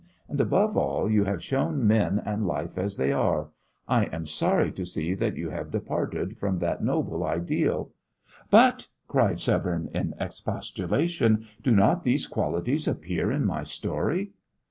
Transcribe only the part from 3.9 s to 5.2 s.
am sorry to see